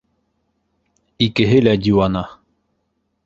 Икеһе 1.27 1.61
лә 1.67 1.75
диуана. 1.87 2.23